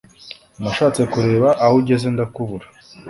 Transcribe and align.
Nashatse 0.61 1.01
kureba 1.11 1.49
aho 1.63 1.75
ugeze 1.81 2.07
ndakubura 2.13 2.67